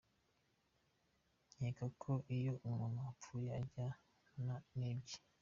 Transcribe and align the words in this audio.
Nkeka 1.55 1.85
ko 2.01 2.11
iyo 2.37 2.53
umuntu 2.69 2.99
apfuye 3.11 3.49
ajyana 3.59 4.55
nibye. 4.77 5.17